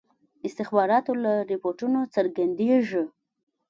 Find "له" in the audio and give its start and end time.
1.23-1.33